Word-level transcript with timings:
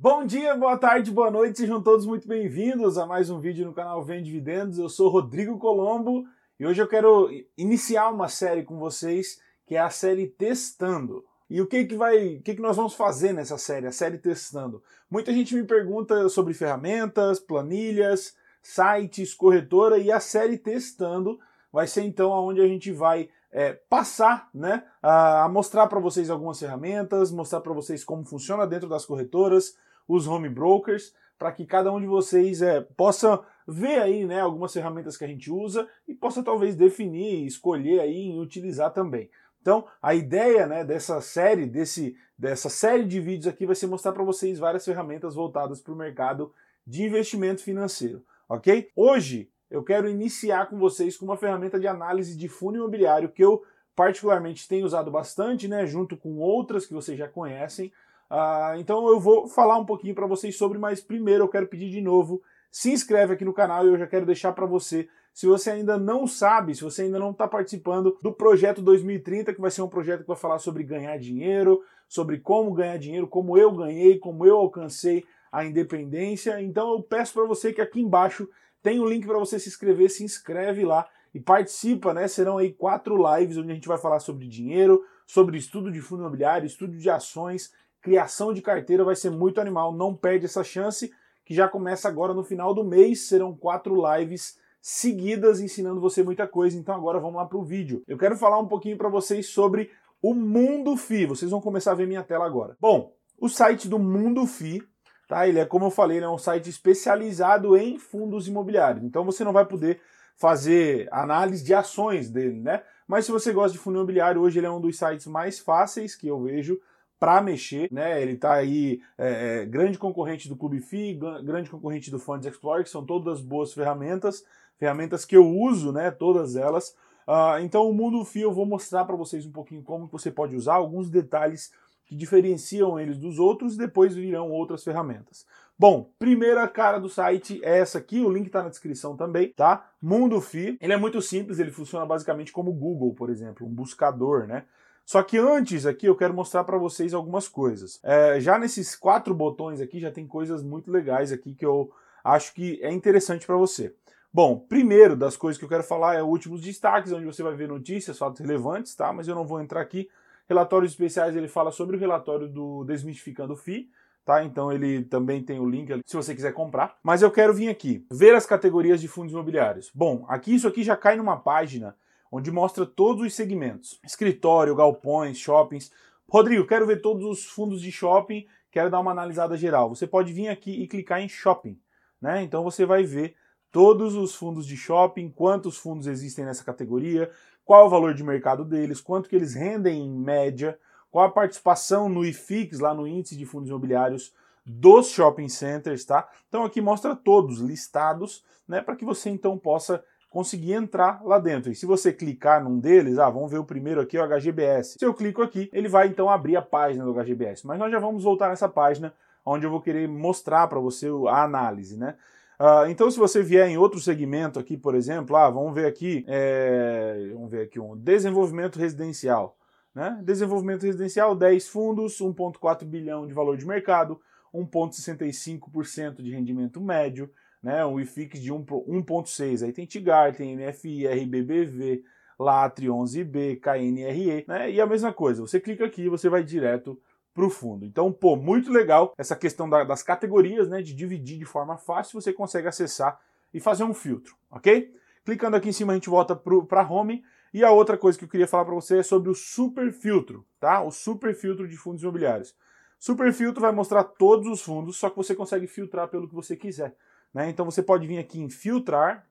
Bom 0.00 0.24
dia, 0.24 0.54
boa 0.54 0.78
tarde, 0.78 1.10
boa 1.10 1.28
noite, 1.28 1.58
sejam 1.58 1.82
todos 1.82 2.06
muito 2.06 2.28
bem-vindos 2.28 2.96
a 2.96 3.04
mais 3.04 3.30
um 3.30 3.40
vídeo 3.40 3.66
no 3.66 3.74
canal 3.74 4.00
Vem 4.00 4.22
Dividendos. 4.22 4.78
Eu 4.78 4.88
sou 4.88 5.08
Rodrigo 5.08 5.58
Colombo 5.58 6.24
e 6.56 6.64
hoje 6.64 6.80
eu 6.80 6.86
quero 6.86 7.28
iniciar 7.56 8.08
uma 8.10 8.28
série 8.28 8.62
com 8.62 8.78
vocês 8.78 9.40
que 9.66 9.74
é 9.74 9.80
a 9.80 9.90
série 9.90 10.28
Testando. 10.28 11.24
E 11.50 11.60
o 11.60 11.66
que 11.66 11.84
que 11.84 11.96
vai, 11.96 12.36
o 12.36 12.42
que 12.42 12.54
que 12.54 12.62
nós 12.62 12.76
vamos 12.76 12.94
fazer 12.94 13.32
nessa 13.32 13.58
série, 13.58 13.88
a 13.88 13.92
série 13.92 14.18
Testando? 14.18 14.80
Muita 15.10 15.32
gente 15.32 15.52
me 15.56 15.64
pergunta 15.64 16.28
sobre 16.28 16.54
ferramentas, 16.54 17.40
planilhas, 17.40 18.36
sites, 18.62 19.34
corretora 19.34 19.98
e 19.98 20.12
a 20.12 20.20
série 20.20 20.58
Testando 20.58 21.40
vai 21.72 21.88
ser 21.88 22.04
então 22.04 22.32
aonde 22.32 22.60
a 22.60 22.68
gente 22.68 22.92
vai 22.92 23.28
é, 23.50 23.72
passar, 23.72 24.48
né, 24.54 24.84
a 25.02 25.48
mostrar 25.48 25.88
para 25.88 25.98
vocês 25.98 26.30
algumas 26.30 26.60
ferramentas, 26.60 27.32
mostrar 27.32 27.60
para 27.60 27.72
vocês 27.72 28.04
como 28.04 28.24
funciona 28.24 28.64
dentro 28.64 28.88
das 28.88 29.04
corretoras, 29.04 29.74
os 30.08 30.26
home 30.26 30.48
brokers, 30.48 31.14
para 31.38 31.52
que 31.52 31.66
cada 31.66 31.92
um 31.92 32.00
de 32.00 32.06
vocês 32.06 32.62
é, 32.62 32.80
possa 32.80 33.40
ver 33.66 34.00
aí 34.00 34.24
né, 34.24 34.40
algumas 34.40 34.72
ferramentas 34.72 35.16
que 35.16 35.24
a 35.24 35.28
gente 35.28 35.52
usa 35.52 35.86
e 36.08 36.14
possa 36.14 36.42
talvez 36.42 36.74
definir, 36.74 37.46
escolher 37.46 38.00
aí 38.00 38.30
e 38.30 38.40
utilizar 38.40 38.92
também. 38.92 39.30
Então, 39.60 39.86
a 40.00 40.14
ideia 40.14 40.66
né, 40.66 40.84
dessa 40.84 41.20
série, 41.20 41.66
desse, 41.66 42.16
dessa 42.36 42.70
série 42.70 43.04
de 43.04 43.20
vídeos 43.20 43.46
aqui 43.46 43.66
vai 43.66 43.74
ser 43.74 43.86
mostrar 43.86 44.12
para 44.12 44.24
vocês 44.24 44.58
várias 44.58 44.84
ferramentas 44.84 45.34
voltadas 45.34 45.80
para 45.80 45.92
o 45.92 45.96
mercado 45.96 46.52
de 46.86 47.04
investimento 47.04 47.62
financeiro, 47.62 48.24
ok? 48.48 48.90
Hoje 48.96 49.50
eu 49.70 49.84
quero 49.84 50.08
iniciar 50.08 50.70
com 50.70 50.78
vocês 50.78 51.18
com 51.18 51.26
uma 51.26 51.36
ferramenta 51.36 51.78
de 51.78 51.86
análise 51.86 52.34
de 52.34 52.48
fundo 52.48 52.78
imobiliário 52.78 53.28
que 53.28 53.44
eu 53.44 53.62
particularmente 53.94 54.66
tenho 54.66 54.86
usado 54.86 55.10
bastante, 55.10 55.68
né, 55.68 55.86
junto 55.86 56.16
com 56.16 56.38
outras 56.38 56.86
que 56.86 56.94
vocês 56.94 57.18
já 57.18 57.28
conhecem, 57.28 57.92
Uh, 58.30 58.78
então 58.78 59.08
eu 59.08 59.18
vou 59.18 59.48
falar 59.48 59.78
um 59.78 59.86
pouquinho 59.86 60.14
para 60.14 60.26
vocês 60.26 60.56
sobre, 60.56 60.78
mas 60.78 61.00
primeiro 61.00 61.44
eu 61.44 61.48
quero 61.48 61.66
pedir 61.66 61.90
de 61.90 62.00
novo, 62.00 62.42
se 62.70 62.90
inscreve 62.92 63.32
aqui 63.32 63.44
no 63.44 63.54
canal 63.54 63.84
e 63.84 63.88
eu 63.88 63.98
já 63.98 64.06
quero 64.06 64.26
deixar 64.26 64.52
para 64.52 64.66
você, 64.66 65.08
se 65.32 65.46
você 65.46 65.70
ainda 65.70 65.96
não 65.96 66.26
sabe, 66.26 66.74
se 66.74 66.82
você 66.82 67.02
ainda 67.02 67.18
não 67.18 67.30
está 67.30 67.46
participando 67.46 68.18
do 68.20 68.32
projeto 68.32 68.82
2030, 68.82 69.54
que 69.54 69.60
vai 69.60 69.70
ser 69.70 69.82
um 69.82 69.88
projeto 69.88 70.22
que 70.22 70.26
vai 70.26 70.36
falar 70.36 70.58
sobre 70.58 70.82
ganhar 70.82 71.16
dinheiro, 71.16 71.80
sobre 72.08 72.40
como 72.40 72.72
ganhar 72.72 72.98
dinheiro, 72.98 73.26
como 73.26 73.56
eu 73.56 73.70
ganhei, 73.72 74.18
como 74.18 74.44
eu 74.44 74.56
alcancei 74.56 75.24
a 75.52 75.64
independência. 75.64 76.60
Então 76.60 76.92
eu 76.92 77.02
peço 77.02 77.34
para 77.34 77.44
você 77.44 77.72
que 77.72 77.80
aqui 77.80 78.00
embaixo 78.00 78.48
tem 78.82 78.98
o 78.98 79.04
um 79.04 79.08
link 79.08 79.26
para 79.26 79.38
você 79.38 79.58
se 79.58 79.68
inscrever, 79.68 80.10
se 80.10 80.24
inscreve 80.24 80.84
lá 80.84 81.08
e 81.32 81.38
participa, 81.38 82.12
né? 82.12 82.26
Serão 82.26 82.58
aí 82.58 82.72
quatro 82.72 83.16
lives 83.36 83.56
onde 83.56 83.70
a 83.70 83.74
gente 83.74 83.88
vai 83.88 83.98
falar 83.98 84.18
sobre 84.18 84.48
dinheiro, 84.48 85.04
sobre 85.26 85.56
estudo 85.56 85.90
de 85.92 86.00
fundo 86.00 86.22
imobiliário, 86.22 86.66
estudo 86.66 86.96
de 86.96 87.08
ações 87.08 87.72
criação 88.08 88.54
de 88.54 88.62
carteira 88.62 89.04
vai 89.04 89.14
ser 89.14 89.30
muito 89.30 89.60
animal. 89.60 89.92
Não 89.92 90.14
perde 90.14 90.46
essa 90.46 90.64
chance, 90.64 91.12
que 91.44 91.54
já 91.54 91.68
começa 91.68 92.08
agora 92.08 92.32
no 92.32 92.42
final 92.42 92.72
do 92.72 92.82
mês. 92.82 93.28
Serão 93.28 93.54
quatro 93.54 93.94
lives 94.14 94.58
seguidas 94.80 95.60
ensinando 95.60 96.00
você 96.00 96.22
muita 96.22 96.48
coisa. 96.48 96.78
Então 96.78 96.94
agora 96.94 97.20
vamos 97.20 97.36
lá 97.36 97.44
para 97.44 97.58
o 97.58 97.62
vídeo. 97.62 98.02
Eu 98.08 98.16
quero 98.16 98.34
falar 98.34 98.58
um 98.58 98.66
pouquinho 98.66 98.96
para 98.96 99.10
vocês 99.10 99.50
sobre 99.50 99.90
o 100.22 100.32
Mundo 100.32 100.96
FI. 100.96 101.26
Vocês 101.26 101.50
vão 101.50 101.60
começar 101.60 101.92
a 101.92 101.94
ver 101.94 102.06
minha 102.06 102.22
tela 102.22 102.46
agora. 102.46 102.78
Bom, 102.80 103.12
o 103.38 103.46
site 103.46 103.86
do 103.86 103.98
Mundo 103.98 104.46
FI, 104.46 104.82
tá? 105.28 105.46
Ele 105.46 105.58
é 105.58 105.66
como 105.66 105.84
eu 105.84 105.90
falei, 105.90 106.18
é 106.18 106.28
um 106.28 106.38
site 106.38 106.70
especializado 106.70 107.76
em 107.76 107.98
fundos 107.98 108.48
imobiliários. 108.48 109.04
Então 109.04 109.22
você 109.22 109.44
não 109.44 109.52
vai 109.52 109.66
poder 109.66 110.00
fazer 110.34 111.08
análise 111.12 111.62
de 111.62 111.74
ações 111.74 112.30
dele, 112.30 112.58
né? 112.58 112.82
Mas 113.06 113.26
se 113.26 113.32
você 113.32 113.52
gosta 113.52 113.72
de 113.72 113.78
fundo 113.78 113.96
imobiliário, 113.96 114.40
hoje 114.40 114.58
ele 114.58 114.66
é 114.66 114.70
um 114.70 114.80
dos 114.80 114.96
sites 114.96 115.26
mais 115.26 115.58
fáceis 115.58 116.16
que 116.16 116.26
eu 116.26 116.40
vejo 116.40 116.80
para 117.18 117.40
mexer, 117.40 117.88
né? 117.92 118.20
Ele 118.22 118.32
está 118.32 118.54
aí 118.54 119.00
é, 119.16 119.62
é, 119.62 119.66
grande 119.66 119.98
concorrente 119.98 120.48
do 120.48 120.56
Clube 120.56 120.80
FI, 120.80 121.18
grande 121.42 121.70
concorrente 121.70 122.10
do 122.10 122.18
Funds 122.18 122.46
Explorer, 122.46 122.84
que 122.84 122.90
são 122.90 123.04
todas 123.04 123.40
boas 123.40 123.72
ferramentas, 123.72 124.44
ferramentas 124.78 125.24
que 125.24 125.36
eu 125.36 125.46
uso, 125.46 125.92
né? 125.92 126.10
Todas 126.10 126.56
elas. 126.56 126.96
Uh, 127.26 127.60
então 127.60 127.88
o 127.88 127.92
Mundo 127.92 128.24
FI 128.24 128.40
eu 128.40 128.52
vou 128.52 128.64
mostrar 128.64 129.04
para 129.04 129.16
vocês 129.16 129.44
um 129.44 129.52
pouquinho 129.52 129.82
como 129.82 130.06
você 130.06 130.30
pode 130.30 130.56
usar, 130.56 130.76
alguns 130.76 131.10
detalhes 131.10 131.70
que 132.06 132.16
diferenciam 132.16 132.98
eles 132.98 133.18
dos 133.18 133.38
outros 133.38 133.74
e 133.74 133.78
depois 133.78 134.14
virão 134.14 134.50
outras 134.50 134.82
ferramentas. 134.82 135.44
Bom, 135.78 136.10
primeira 136.18 136.66
cara 136.66 136.98
do 136.98 137.08
site 137.08 137.60
é 137.62 137.78
essa 137.78 137.98
aqui, 137.98 138.20
o 138.20 138.30
link 138.30 138.46
está 138.46 138.62
na 138.62 138.70
descrição 138.70 139.14
também, 139.14 139.52
tá? 139.52 139.90
Mundo 140.00 140.40
FI. 140.40 140.78
Ele 140.80 140.92
é 140.92 140.96
muito 140.96 141.20
simples, 141.20 141.58
ele 141.58 141.70
funciona 141.70 142.06
basicamente 142.06 142.50
como 142.50 142.72
Google, 142.72 143.14
por 143.14 143.28
exemplo, 143.28 143.66
um 143.66 143.70
buscador, 143.70 144.46
né? 144.46 144.64
Só 145.08 145.22
que 145.22 145.38
antes 145.38 145.86
aqui 145.86 146.04
eu 146.04 146.14
quero 146.14 146.34
mostrar 146.34 146.64
para 146.64 146.76
vocês 146.76 147.14
algumas 147.14 147.48
coisas. 147.48 147.98
É, 148.02 148.38
já 148.40 148.58
nesses 148.58 148.94
quatro 148.94 149.34
botões 149.34 149.80
aqui 149.80 149.98
já 149.98 150.10
tem 150.10 150.26
coisas 150.26 150.62
muito 150.62 150.92
legais 150.92 151.32
aqui 151.32 151.54
que 151.54 151.64
eu 151.64 151.90
acho 152.22 152.52
que 152.52 152.78
é 152.82 152.92
interessante 152.92 153.46
para 153.46 153.56
você. 153.56 153.94
Bom, 154.30 154.58
primeiro 154.58 155.16
das 155.16 155.34
coisas 155.34 155.58
que 155.58 155.64
eu 155.64 155.68
quero 155.68 155.82
falar 155.82 156.16
é 156.16 156.22
últimos 156.22 156.60
destaques, 156.60 157.10
onde 157.10 157.24
você 157.24 157.42
vai 157.42 157.54
ver 157.54 157.68
notícias, 157.68 158.18
fatos 158.18 158.38
relevantes, 158.38 158.94
tá? 158.94 159.10
Mas 159.10 159.26
eu 159.26 159.34
não 159.34 159.46
vou 159.46 159.62
entrar 159.62 159.80
aqui. 159.80 160.10
Relatórios 160.46 160.92
especiais, 160.92 161.34
ele 161.34 161.48
fala 161.48 161.70
sobre 161.70 161.96
o 161.96 161.98
relatório 161.98 162.46
do 162.46 162.84
Desmistificando 162.84 163.54
o 163.54 163.56
FI, 163.56 163.88
tá? 164.26 164.44
Então 164.44 164.70
ele 164.70 165.04
também 165.04 165.42
tem 165.42 165.58
o 165.58 165.66
link 165.66 166.02
se 166.04 166.16
você 166.16 166.34
quiser 166.34 166.52
comprar. 166.52 166.98
Mas 167.02 167.22
eu 167.22 167.30
quero 167.30 167.54
vir 167.54 167.70
aqui, 167.70 168.06
ver 168.10 168.34
as 168.34 168.44
categorias 168.44 169.00
de 169.00 169.08
fundos 169.08 169.32
imobiliários. 169.32 169.90
Bom, 169.94 170.26
aqui 170.28 170.54
isso 170.54 170.68
aqui 170.68 170.82
já 170.82 170.98
cai 170.98 171.16
numa 171.16 171.38
página 171.38 171.96
onde 172.30 172.50
mostra 172.50 172.86
todos 172.86 173.26
os 173.26 173.34
segmentos: 173.34 174.00
escritório, 174.04 174.74
galpões, 174.74 175.38
shoppings. 175.38 175.90
Rodrigo, 176.28 176.66
quero 176.66 176.86
ver 176.86 177.00
todos 177.00 177.24
os 177.24 177.46
fundos 177.46 177.80
de 177.80 177.90
shopping, 177.90 178.46
quero 178.70 178.90
dar 178.90 179.00
uma 179.00 179.10
analisada 179.10 179.56
geral. 179.56 179.88
Você 179.88 180.06
pode 180.06 180.32
vir 180.32 180.48
aqui 180.48 180.82
e 180.82 180.86
clicar 180.86 181.20
em 181.20 181.28
shopping, 181.28 181.78
né? 182.20 182.42
Então 182.42 182.62
você 182.62 182.84
vai 182.84 183.02
ver 183.04 183.34
todos 183.70 184.14
os 184.14 184.34
fundos 184.34 184.66
de 184.66 184.76
shopping, 184.76 185.30
quantos 185.30 185.76
fundos 185.76 186.06
existem 186.06 186.44
nessa 186.44 186.64
categoria, 186.64 187.30
qual 187.64 187.86
o 187.86 187.90
valor 187.90 188.14
de 188.14 188.24
mercado 188.24 188.64
deles, 188.64 189.00
quanto 189.00 189.28
que 189.28 189.36
eles 189.36 189.54
rendem 189.54 190.02
em 190.02 190.10
média, 190.10 190.78
qual 191.10 191.26
a 191.26 191.30
participação 191.30 192.08
no 192.08 192.24
IFIX, 192.24 192.80
lá 192.80 192.94
no 192.94 193.06
índice 193.06 193.36
de 193.36 193.46
fundos 193.46 193.68
imobiliários 193.68 194.32
dos 194.64 195.08
shopping 195.08 195.48
centers, 195.48 196.04
tá? 196.04 196.28
Então 196.48 196.64
aqui 196.64 196.80
mostra 196.80 197.16
todos 197.16 197.58
listados, 197.58 198.44
né, 198.66 198.82
para 198.82 198.96
que 198.96 199.04
você 199.04 199.30
então 199.30 199.56
possa 199.58 200.04
conseguir 200.28 200.72
entrar 200.72 201.24
lá 201.24 201.38
dentro. 201.38 201.70
E 201.70 201.74
se 201.74 201.86
você 201.86 202.12
clicar 202.12 202.62
num 202.62 202.78
deles, 202.78 203.18
ah, 203.18 203.30
vamos 203.30 203.50
ver 203.50 203.58
o 203.58 203.64
primeiro 203.64 204.00
aqui, 204.00 204.18
o 204.18 204.26
HGBS. 204.26 204.96
Se 204.98 205.04
eu 205.04 205.14
clico 205.14 205.42
aqui, 205.42 205.70
ele 205.72 205.88
vai 205.88 206.08
então 206.08 206.28
abrir 206.28 206.56
a 206.56 206.62
página 206.62 207.04
do 207.04 207.14
HGBS. 207.14 207.66
Mas 207.66 207.78
nós 207.78 207.90
já 207.90 207.98
vamos 207.98 208.24
voltar 208.24 208.48
nessa 208.48 208.68
página 208.68 209.12
onde 209.44 209.66
eu 209.66 209.70
vou 209.70 209.80
querer 209.80 210.06
mostrar 210.06 210.66
para 210.68 210.78
você 210.78 211.08
a 211.28 211.42
análise, 211.42 211.96
né? 211.96 212.14
Uh, 212.60 212.90
então, 212.90 213.08
se 213.08 213.16
você 213.16 213.40
vier 213.40 213.68
em 213.68 213.78
outro 213.78 214.00
segmento 214.00 214.58
aqui, 214.58 214.76
por 214.76 214.96
exemplo, 214.96 215.36
ah, 215.36 215.48
vamos 215.48 215.72
ver 215.72 215.86
aqui, 215.86 216.24
é, 216.26 217.30
vamos 217.32 217.50
ver 217.52 217.62
aqui 217.62 217.78
um 217.78 217.96
desenvolvimento 217.96 218.80
residencial. 218.80 219.56
Né? 219.94 220.20
Desenvolvimento 220.24 220.82
residencial, 220.82 221.36
10 221.36 221.68
fundos, 221.68 222.18
1,4 222.18 222.84
bilhão 222.84 223.28
de 223.28 223.32
valor 223.32 223.56
de 223.56 223.64
mercado, 223.64 224.20
1,65% 224.52 226.20
de 226.20 226.32
rendimento 226.32 226.80
médio, 226.80 227.30
né, 227.62 227.84
um 227.84 227.98
IFIX 227.98 228.40
de 228.40 228.52
1.6, 228.52 229.64
aí 229.64 229.72
tem 229.72 229.86
TIGAR, 229.86 230.34
tem 230.34 230.56
NFI, 230.56 231.06
RBBV, 231.06 232.04
LATRE 232.38 232.86
11B, 232.86 233.60
KNRE, 233.60 234.44
né, 234.46 234.70
e 234.70 234.80
a 234.80 234.86
mesma 234.86 235.12
coisa, 235.12 235.40
você 235.40 235.58
clica 235.60 235.84
aqui 235.84 236.02
e 236.02 236.08
você 236.08 236.28
vai 236.28 236.42
direto 236.44 237.00
para 237.34 237.44
o 237.44 237.50
fundo. 237.50 237.84
Então, 237.84 238.12
pô, 238.12 238.36
muito 238.36 238.70
legal 238.70 239.14
essa 239.16 239.36
questão 239.36 239.68
da, 239.68 239.84
das 239.84 240.02
categorias, 240.02 240.68
né, 240.68 240.82
de 240.82 240.94
dividir 240.94 241.38
de 241.38 241.44
forma 241.44 241.76
fácil, 241.76 242.20
você 242.20 242.32
consegue 242.32 242.68
acessar 242.68 243.20
e 243.52 243.60
fazer 243.60 243.84
um 243.84 243.94
filtro, 243.94 244.36
ok? 244.50 244.92
Clicando 245.24 245.56
aqui 245.56 245.68
em 245.68 245.72
cima 245.72 245.92
a 245.92 245.94
gente 245.94 246.10
volta 246.10 246.34
para 246.34 246.88
home, 246.88 247.22
e 247.52 247.64
a 247.64 247.70
outra 247.70 247.96
coisa 247.96 248.18
que 248.18 248.24
eu 248.24 248.28
queria 248.28 248.46
falar 248.46 248.64
para 248.64 248.74
você 248.74 248.98
é 248.98 249.02
sobre 249.02 249.30
o 249.30 249.34
super 249.34 249.90
filtro, 249.92 250.46
tá? 250.60 250.82
O 250.82 250.90
super 250.90 251.34
filtro 251.34 251.66
de 251.66 251.76
fundos 251.76 252.02
imobiliários. 252.02 252.54
Super 252.98 253.32
filtro 253.32 253.62
vai 253.62 253.72
mostrar 253.72 254.04
todos 254.04 254.46
os 254.48 254.60
fundos, 254.60 254.96
só 254.96 255.08
que 255.08 255.16
você 255.16 255.34
consegue 255.34 255.66
filtrar 255.66 256.08
pelo 256.08 256.28
que 256.28 256.34
você 256.34 256.56
quiser. 256.56 256.94
Né? 257.32 257.50
Então 257.50 257.64
você 257.64 257.82
pode 257.82 258.06
vir 258.06 258.18
aqui 258.18 258.40
em 258.40 258.48
filtrar, 258.48 259.26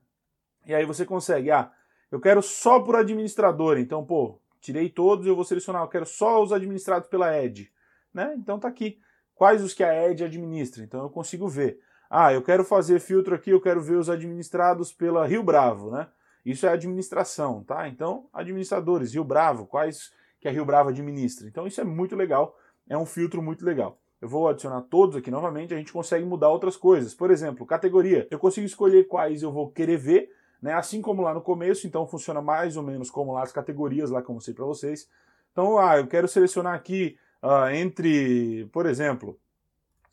e 0.66 0.74
aí 0.74 0.86
você 0.86 1.06
consegue, 1.06 1.52
ah, 1.52 1.72
eu 2.12 2.20
quero 2.20 2.42
só 2.42 2.80
por 2.80 2.96
administrador, 2.96 3.78
então, 3.78 4.06
pô, 4.06 4.40
tirei 4.60 4.90
todos, 4.90 5.26
eu 5.26 5.36
vou 5.36 5.46
selecionar, 5.46 5.84
eu 5.84 5.88
quero 5.88 6.06
só 6.06 6.42
os 6.42 6.52
administrados 6.52 7.10
pela 7.10 7.38
Ed. 7.38 7.72
Né? 8.14 8.36
Então 8.38 8.60
tá 8.60 8.68
aqui, 8.68 9.00
quais 9.36 9.64
os 9.64 9.74
que 9.74 9.84
a 9.84 10.10
Ed 10.10 10.24
administra, 10.24 10.84
então 10.84 11.04
eu 11.04 11.10
consigo 11.10 11.48
ver. 11.48 11.80
Ah, 12.10 12.34
eu 12.34 12.42
quero 12.42 12.64
fazer 12.64 13.00
filtro 13.00 13.36
aqui, 13.36 13.50
eu 13.50 13.62
quero 13.62 13.82
ver 13.82 13.98
os 13.98 14.10
administrados 14.10 14.94
pela 14.94 15.28
Rio 15.28 15.44
Bravo, 15.44 15.92
né? 15.92 16.08
Isso 16.46 16.66
é 16.66 16.70
administração, 16.70 17.62
tá? 17.66 17.90
Então, 17.90 18.30
administradores, 18.32 19.14
Rio 19.14 19.26
Bravo, 19.26 19.66
quais 19.66 20.14
que 20.40 20.48
a 20.48 20.52
Rio 20.52 20.66
Bravo 20.66 20.90
administra. 20.90 21.48
Então 21.48 21.68
isso 21.68 21.82
é 21.82 21.84
muito 21.84 22.16
legal, 22.16 22.58
é 22.88 22.98
um 22.98 23.06
filtro 23.06 23.42
muito 23.42 23.66
legal. 23.66 24.00
Eu 24.22 24.28
vou 24.28 24.48
adicionar 24.48 24.82
todos 24.82 25.16
aqui 25.16 25.30
novamente, 25.30 25.74
a 25.74 25.78
gente 25.78 25.94
consegue 25.94 26.26
mudar 26.26 26.50
outras 26.50 26.76
coisas. 26.76 27.14
Por 27.14 27.30
exemplo, 27.30 27.66
categoria. 27.66 28.28
Eu 28.32 28.40
consigo 28.40 28.66
escolher 28.66 29.08
quais 29.08 29.44
eu 29.44 29.52
vou 29.52 29.70
querer 29.70 29.98
ver, 29.98 30.32
né? 30.62 30.74
assim 30.74 31.02
como 31.02 31.22
lá 31.22 31.34
no 31.34 31.42
começo, 31.42 31.86
então 31.86 32.08
funciona 32.08 32.42
mais 32.42 32.78
ou 32.78 32.84
menos 32.84 33.12
como 33.12 33.34
lá 33.34 33.44
as 33.44 33.52
categorias, 33.52 34.10
lá 34.10 34.22
que 34.22 34.30
eu 34.30 34.34
mostrei 34.34 34.56
para 34.56 34.66
vocês. 34.66 35.08
Então, 35.52 35.78
ah, 35.78 35.98
eu 35.98 36.08
quero 36.08 36.28
selecionar 36.28 36.74
aqui 36.74 37.18
uh, 37.44 37.70
entre, 37.70 38.68
por 38.72 38.86
exemplo, 38.86 39.40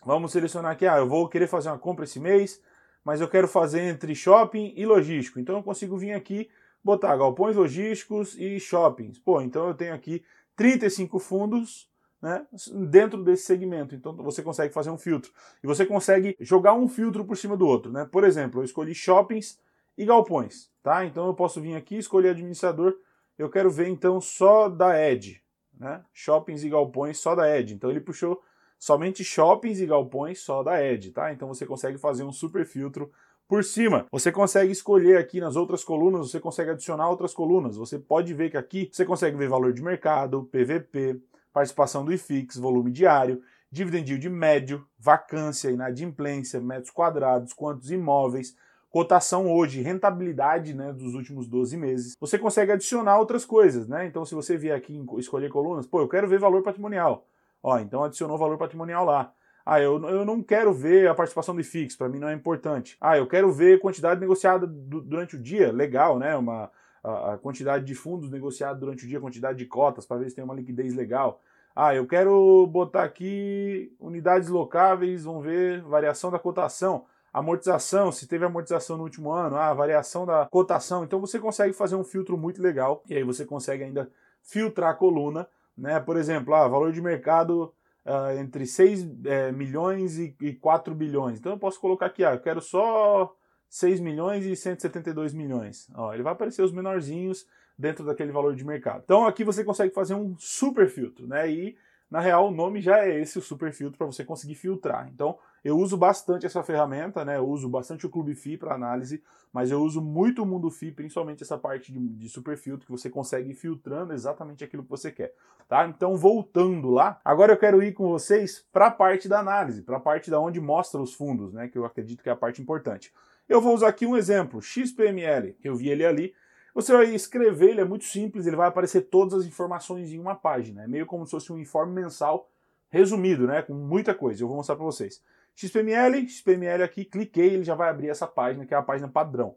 Vamos 0.05 0.33
selecionar 0.33 0.73
aqui, 0.73 0.87
ah, 0.87 0.99
eu 0.99 1.09
vou 1.09 1.27
querer 1.29 1.47
fazer 1.47 1.71
uma 1.71 1.79
compra 1.79 2.05
esse 2.05 2.21
mês, 2.21 2.61
mas 3.03 3.23
eu 3.23 3.29
quero 3.29 3.49
fazer 3.49 3.81
entre 3.81 4.15
shopping 4.15 4.75
e 4.77 4.85
logístico. 4.85 5.41
Então 5.41 5.57
eu 5.57 5.63
consigo 5.63 5.97
vir 5.97 6.13
aqui, 6.13 6.51
botar 6.83 7.17
galpões 7.17 7.57
logísticos 7.57 8.39
e 8.39 8.61
shoppings. 8.61 9.19
Pô, 9.19 9.41
então 9.41 9.67
eu 9.67 9.75
tenho 9.75 9.95
aqui 9.95 10.23
35 10.57 11.19
fundos 11.19 11.89
né, 12.25 12.47
dentro 12.89 13.23
desse 13.23 13.45
segmento. 13.45 13.95
Então 13.95 14.17
você 14.17 14.43
consegue 14.43 14.73
fazer 14.73 14.89
um 14.89 14.97
filtro. 14.97 15.31
E 15.63 15.67
você 15.67 15.85
consegue 15.85 16.35
jogar 16.41 16.73
um 16.73 16.89
filtro 16.89 17.23
por 17.23 17.37
cima 17.37 17.55
do 17.55 17.67
outro. 17.67 17.93
Né? 17.93 18.09
Por 18.11 18.25
exemplo, 18.25 18.63
eu 18.63 18.65
escolhi 18.65 18.95
shoppings 18.95 19.61
e 19.99 20.07
galpões. 20.07 20.71
Tá? 20.83 21.05
Então 21.05 21.27
eu 21.27 21.35
posso 21.35 21.61
vir 21.61 21.77
aqui, 21.77 21.99
escolher 21.99 22.31
administrador. 22.31 22.97
Eu 23.39 23.51
quero 23.51 23.71
ver 23.71 23.89
então 23.89 24.23
só 24.23 24.71
da 24.71 24.99
Edge. 24.99 25.43
Né? 25.79 26.03
Shoppings 26.15 26.65
e 26.65 26.71
galpões 26.71 27.19
só 27.19 27.35
da 27.35 27.59
Edge. 27.59 27.75
Então 27.75 27.91
ele 27.91 28.01
puxou 28.01 28.41
somente 28.79 29.23
shoppings 29.23 29.79
e 29.81 29.87
galpões 29.87 30.41
só 30.41 30.63
da 30.63 30.83
Edge, 30.83 31.11
tá? 31.11 31.33
Então 31.33 31.49
você 31.49 31.65
consegue 31.65 31.99
fazer 31.99 32.25
um 32.25 32.33
super 32.33 32.67
filtro 32.67 33.11
por 33.47 33.65
cima. 33.65 34.07
Você 34.11 34.33
consegue 34.33 34.73
escolher 34.73 35.19
aqui 35.19 35.41
nas 35.41 35.57
outras 35.57 35.85
colunas, 35.85 36.31
você 36.31 36.41
consegue 36.41 36.71
adicionar 36.71 37.09
outras 37.09 37.35
colunas. 37.35 37.77
Você 37.77 37.99
pode 37.99 38.33
ver 38.33 38.51
que 38.51 38.57
aqui 38.57 38.89
você 38.91 39.05
consegue 39.05 39.37
ver 39.37 39.49
valor 39.49 39.73
de 39.73 39.83
mercado, 39.83 40.45
PVP, 40.45 41.21
participação 41.55 42.05
do 42.05 42.13
IFIX, 42.13 42.57
volume 42.57 42.91
diário, 42.91 43.41
dividend 43.71 44.11
yield 44.11 44.29
médio, 44.29 44.85
vacância, 44.99 45.71
inadimplência, 45.71 46.61
metros 46.61 46.91
quadrados, 46.91 47.53
quantos 47.53 47.93
imóveis, 47.93 48.57
cotação 48.91 49.51
hoje, 49.51 49.81
rentabilidade 49.81 50.75
né, 50.75 50.93
dos 50.93 51.15
últimos 51.15 51.47
12 51.47 51.77
meses. 51.77 52.17
Você 52.21 52.39
consegue 52.39 52.73
adicionar 52.73 53.19
outras 53.19 53.45
coisas, 53.45 53.89
né? 53.89 54.05
Então, 54.07 54.25
se 54.25 54.35
você 54.35 54.57
vier 54.57 54.77
aqui 54.77 55.01
escolher 55.17 55.49
colunas, 55.49 55.87
pô, 55.87 56.01
eu 56.01 56.09
quero 56.09 56.29
ver 56.29 56.39
valor 56.39 56.63
patrimonial. 56.63 57.25
Ó, 57.63 57.79
então 57.79 58.05
adicionou 58.05 58.37
valor 58.37 58.59
patrimonial 58.59 59.05
lá. 59.05 59.33
Ah, 59.65 59.81
eu, 59.81 60.03
eu 60.09 60.25
não 60.25 60.43
quero 60.43 60.75
ver 60.75 61.09
a 61.09 61.15
participação 61.15 61.55
do 61.55 61.61
IFIX, 61.61 61.97
para 61.97 62.09
mim 62.09 62.19
não 62.19 62.29
é 62.29 62.35
importante. 62.35 62.97
Ah, 63.01 63.17
eu 63.17 63.27
quero 63.27 63.51
ver 63.51 63.81
quantidade 63.81 64.21
negociada 64.21 64.67
do, 64.67 65.01
durante 65.01 65.37
o 65.37 65.41
dia, 65.41 65.73
legal, 65.73 66.19
né? 66.19 66.37
Uma, 66.37 66.71
a, 67.05 67.35
a, 67.35 67.39
quantidade 67.39 67.85
de 67.85 67.95
fundos 67.95 68.31
negociados 68.31 68.81
durante 68.81 69.05
o 69.05 69.09
dia, 69.09 69.21
quantidade 69.21 69.59
de 69.59 69.67
cotas, 69.67 70.07
para 70.07 70.17
ver 70.17 70.31
se 70.31 70.35
tem 70.35 70.45
uma 70.45 70.55
liquidez 70.55 70.95
legal. 70.95 71.41
Ah, 71.77 71.95
eu 71.95 72.07
quero 72.07 72.67
botar 72.67 73.05
aqui 73.05 73.95
unidades 74.01 74.49
locáveis, 74.49 75.25
vamos 75.25 75.45
ver 75.45 75.83
variação 75.83 76.31
da 76.31 76.39
cotação. 76.39 77.05
Amortização, 77.33 78.11
se 78.11 78.27
teve 78.27 78.45
amortização 78.45 78.97
no 78.97 79.03
último 79.03 79.31
ano, 79.31 79.57
ah, 79.57 79.73
variação 79.75 80.25
da 80.25 80.47
cotação. 80.47 81.05
Então 81.05 81.21
você 81.21 81.39
consegue 81.39 81.73
fazer 81.73 81.97
um 81.97 82.05
filtro 82.05 82.39
muito 82.39 82.63
legal 82.63 83.03
e 83.09 83.15
aí 83.15 83.23
você 83.23 83.45
consegue 83.45 83.85
ainda 83.85 84.09
filtrar 84.41 84.91
a 84.91 84.95
coluna 84.95 85.49
né? 85.77 86.01
Por 86.01 86.17
exemplo, 86.17 86.55
ah, 86.55 86.69
valor 86.69 86.93
de 86.93 87.03
mercado 87.03 87.73
uh, 88.07 88.39
entre 88.39 88.67
6 88.67 89.07
é, 89.27 89.53
milhões 89.53 90.19
e, 90.19 90.35
e 90.41 90.53
4 90.55 90.95
bilhões. 90.95 91.39
Então 91.39 91.53
eu 91.53 91.59
posso 91.59 91.81
colocar 91.81 92.07
aqui, 92.07 92.25
ah, 92.25 92.35
eu 92.35 92.41
quero 92.41 92.61
só 92.61 93.35
6 93.69 94.01
milhões 94.01 94.45
e 94.47 94.55
172 94.55 95.35
milhões. 95.35 95.89
Ó, 95.95 96.13
ele 96.13 96.23
vai 96.23 96.33
aparecer 96.33 96.63
os 96.63 96.73
menorzinhos 96.73 97.47
dentro 97.79 98.05
daquele 98.05 98.33
valor 98.33 98.55
de 98.55 98.65
mercado. 98.65 99.03
Então 99.05 99.27
aqui 99.27 99.45
você 99.45 99.65
consegue 99.65 99.93
fazer 99.93 100.15
um 100.15 100.37
super 100.39 100.89
filtro, 100.89 101.27
né? 101.27 101.51
E 101.51 101.77
na 102.11 102.21
real 102.21 102.49
o 102.49 102.51
nome 102.51 102.81
já 102.81 102.99
é 102.99 103.21
esse, 103.21 103.39
o 103.39 103.43
super 103.43 103.73
filtro, 103.73 103.99
para 103.99 104.07
você 104.07 104.25
conseguir 104.25 104.55
filtrar. 104.55 105.09
Então 105.13 105.37
eu 105.65 105.79
uso 105.79 105.97
bastante 105.97 106.45
essa 106.45 106.63
ferramenta, 106.63 107.25
né? 107.25 107.39
Eu 107.39 107.49
uso 107.49 107.69
bastante 107.69 108.07
o 108.07 108.11
Clube 108.11 108.35
FI 108.35 108.59
para 108.59 108.75
análise, 108.75 109.23
mas 109.51 109.71
eu 109.71 109.81
uso 109.81 110.03
muito 110.03 110.43
o 110.43 110.47
Mundo 110.47 110.71
FI, 110.71 110.93
principalmente 110.93 111.43
essa 111.43 111.57
parte 111.57 111.91
de, 111.91 111.99
de 111.99 112.29
super 112.29 112.57
filtro, 112.57 112.85
que 112.85 112.93
você 112.93 113.09
consegue 113.09 113.53
ir 113.53 113.55
filtrando 113.55 114.13
exatamente 114.13 114.63
aquilo 114.63 114.83
que 114.85 114.91
você 114.91 115.11
quer. 115.11 115.33
Tá? 115.67 115.87
Então, 115.89 116.17
voltando 116.17 116.91
lá, 116.91 117.19
agora 117.25 117.55
eu 117.55 117.57
quero 117.57 117.83
ir 117.83 117.95
com 117.95 118.09
vocês 118.09 118.63
para 118.71 118.89
a 118.89 118.91
parte 118.91 119.27
da 119.27 119.39
análise, 119.39 119.83
para 119.83 119.97
a 119.97 120.01
parte 120.01 120.31
da 120.31 120.39
onde 120.39 120.61
mostra 120.61 121.01
os 121.01 121.15
fundos, 121.15 121.55
né? 121.55 121.67
Que 121.67 121.79
eu 121.79 121.87
acredito 121.87 122.23
que 122.23 122.29
é 122.29 122.33
a 122.33 122.37
parte 122.37 122.61
importante. 122.61 123.11
Eu 123.49 123.61
vou 123.61 123.75
usar 123.75 123.89
aqui 123.89 124.07
um 124.07 124.17
exemplo, 124.17 124.63
XPML, 124.63 125.57
eu 125.63 125.77
vi 125.77 125.91
ele 125.91 126.05
ali. 126.05 126.35
Você 126.75 126.93
vai 126.93 127.15
escrever, 127.15 127.71
ele 127.71 127.81
é 127.81 127.85
muito 127.85 128.05
simples, 128.05 128.47
ele 128.47 128.57
vai 128.57 128.67
aparecer 128.67 129.03
todas 129.03 129.35
as 129.35 129.47
informações 129.47 130.13
em 130.13 130.19
uma 130.19 130.35
página. 130.35 130.85
É 130.85 130.89
meio 130.89 131.07
como 131.07 131.25
se 131.25 131.31
fosse 131.31 131.53
um 131.53 131.59
informe 131.59 131.93
mensal 131.93 132.51
resumido, 132.91 133.47
né? 133.47 133.63
Com 133.63 133.75
muita 133.75 134.15
coisa. 134.15 134.43
Eu 134.43 134.49
vou 134.49 134.57
mostrar 134.57 134.77
para 134.77 134.85
vocês. 134.85 135.23
XPML, 135.55 136.29
XPML 136.29 136.83
aqui, 136.83 137.05
cliquei, 137.05 137.55
ele 137.55 137.63
já 137.63 137.75
vai 137.75 137.89
abrir 137.89 138.09
essa 138.09 138.27
página, 138.27 138.67
que 138.67 138.75
é 138.75 138.77
a 138.77 138.83
página 138.83 139.09
padrão. 139.09 139.57